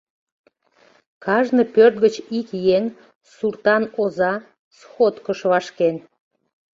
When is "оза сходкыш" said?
4.01-5.39